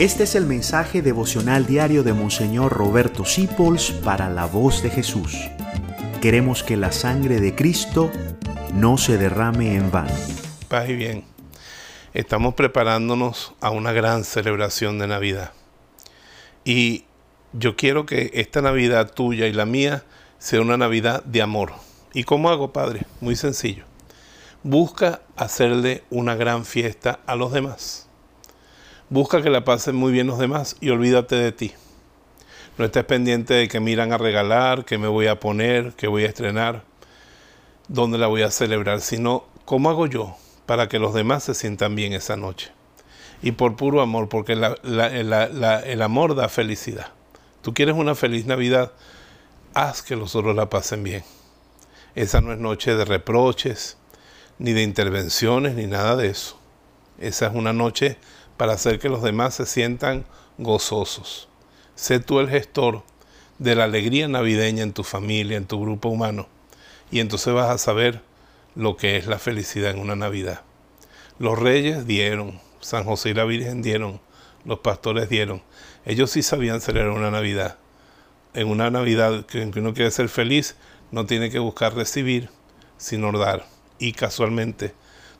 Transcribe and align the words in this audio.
Este 0.00 0.24
es 0.24 0.34
el 0.34 0.46
mensaje 0.46 1.02
devocional 1.02 1.66
diario 1.66 2.02
de 2.02 2.14
Monseñor 2.14 2.72
Roberto 2.72 3.26
Sipols 3.26 3.90
para 3.90 4.30
la 4.30 4.46
voz 4.46 4.82
de 4.82 4.88
Jesús. 4.88 5.36
Queremos 6.22 6.62
que 6.62 6.78
la 6.78 6.90
sangre 6.90 7.38
de 7.38 7.54
Cristo 7.54 8.10
no 8.72 8.96
se 8.96 9.18
derrame 9.18 9.74
en 9.74 9.90
vano. 9.90 10.14
Paz 10.68 10.88
y 10.88 10.94
bien. 10.94 11.24
Estamos 12.14 12.54
preparándonos 12.54 13.52
a 13.60 13.68
una 13.68 13.92
gran 13.92 14.24
celebración 14.24 14.98
de 14.98 15.06
Navidad. 15.06 15.52
Y 16.64 17.04
yo 17.52 17.76
quiero 17.76 18.06
que 18.06 18.30
esta 18.32 18.62
Navidad 18.62 19.12
tuya 19.12 19.48
y 19.48 19.52
la 19.52 19.66
mía 19.66 20.04
sea 20.38 20.62
una 20.62 20.78
Navidad 20.78 21.22
de 21.24 21.42
amor. 21.42 21.74
¿Y 22.14 22.24
cómo 22.24 22.48
hago, 22.48 22.72
Padre? 22.72 23.02
Muy 23.20 23.36
sencillo. 23.36 23.84
Busca 24.62 25.20
hacerle 25.36 26.04
una 26.08 26.36
gran 26.36 26.64
fiesta 26.64 27.20
a 27.26 27.36
los 27.36 27.52
demás. 27.52 28.09
Busca 29.10 29.42
que 29.42 29.50
la 29.50 29.64
pasen 29.64 29.96
muy 29.96 30.12
bien 30.12 30.28
los 30.28 30.38
demás 30.38 30.76
y 30.80 30.90
olvídate 30.90 31.34
de 31.34 31.50
ti. 31.50 31.72
No 32.78 32.84
estés 32.84 33.04
pendiente 33.04 33.54
de 33.54 33.66
que 33.66 33.80
miran 33.80 34.12
a 34.12 34.18
regalar, 34.18 34.84
que 34.84 34.98
me 34.98 35.08
voy 35.08 35.26
a 35.26 35.40
poner, 35.40 35.94
que 35.94 36.06
voy 36.06 36.22
a 36.22 36.28
estrenar, 36.28 36.84
dónde 37.88 38.18
la 38.18 38.28
voy 38.28 38.42
a 38.42 38.52
celebrar, 38.52 39.00
sino 39.00 39.46
cómo 39.64 39.90
hago 39.90 40.06
yo 40.06 40.36
para 40.64 40.88
que 40.88 41.00
los 41.00 41.12
demás 41.12 41.42
se 41.42 41.54
sientan 41.54 41.96
bien 41.96 42.12
esa 42.12 42.36
noche. 42.36 42.70
Y 43.42 43.50
por 43.50 43.74
puro 43.74 44.00
amor, 44.00 44.28
porque 44.28 44.52
el 44.52 46.02
amor 46.02 46.36
da 46.36 46.48
felicidad. 46.48 47.08
Tú 47.62 47.74
quieres 47.74 47.96
una 47.96 48.14
feliz 48.14 48.46
Navidad, 48.46 48.92
haz 49.74 50.02
que 50.02 50.14
los 50.14 50.36
otros 50.36 50.54
la 50.54 50.70
pasen 50.70 51.02
bien. 51.02 51.24
Esa 52.14 52.40
no 52.40 52.52
es 52.52 52.60
noche 52.60 52.94
de 52.94 53.04
reproches, 53.04 53.96
ni 54.60 54.72
de 54.72 54.82
intervenciones, 54.82 55.74
ni 55.74 55.88
nada 55.88 56.14
de 56.14 56.28
eso. 56.28 56.56
Esa 57.18 57.48
es 57.48 57.54
una 57.56 57.72
noche 57.72 58.16
para 58.60 58.74
hacer 58.74 58.98
que 58.98 59.08
los 59.08 59.22
demás 59.22 59.54
se 59.54 59.64
sientan 59.64 60.26
gozosos. 60.58 61.48
Sé 61.94 62.20
tú 62.20 62.40
el 62.40 62.50
gestor 62.50 63.04
de 63.58 63.74
la 63.74 63.84
alegría 63.84 64.28
navideña 64.28 64.82
en 64.82 64.92
tu 64.92 65.02
familia, 65.02 65.56
en 65.56 65.64
tu 65.64 65.80
grupo 65.80 66.10
humano, 66.10 66.46
y 67.10 67.20
entonces 67.20 67.54
vas 67.54 67.70
a 67.70 67.78
saber 67.78 68.20
lo 68.74 68.98
que 68.98 69.16
es 69.16 69.26
la 69.26 69.38
felicidad 69.38 69.92
en 69.92 69.98
una 69.98 70.14
Navidad. 70.14 70.60
Los 71.38 71.58
reyes 71.58 72.06
dieron, 72.06 72.60
San 72.80 73.04
José 73.04 73.30
y 73.30 73.34
la 73.34 73.46
Virgen 73.46 73.80
dieron, 73.80 74.20
los 74.66 74.80
pastores 74.80 75.30
dieron. 75.30 75.62
Ellos 76.04 76.30
sí 76.30 76.42
sabían 76.42 76.82
celebrar 76.82 77.12
una 77.12 77.30
Navidad. 77.30 77.78
En 78.52 78.68
una 78.68 78.90
Navidad 78.90 79.46
que 79.46 79.62
uno 79.74 79.94
quiere 79.94 80.10
ser 80.10 80.28
feliz, 80.28 80.76
no 81.12 81.24
tiene 81.24 81.48
que 81.48 81.60
buscar 81.60 81.94
recibir, 81.94 82.50
sino 82.98 83.32
dar. 83.32 83.64
Y 83.98 84.12
casualmente, 84.12 84.92